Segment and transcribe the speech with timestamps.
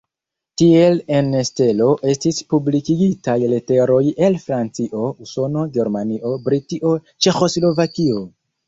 [0.59, 8.31] Tiel en "Stelo" estis publikigitaj leteroj el Francio, Usono, Germanio, Britio, Ĉeĥoslovakio.